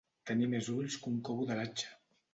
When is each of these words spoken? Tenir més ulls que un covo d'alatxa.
Tenir 0.29 0.47
més 0.53 0.69
ulls 0.77 0.97
que 1.03 1.07
un 1.13 1.21
covo 1.31 1.45
d'alatxa. 1.51 1.95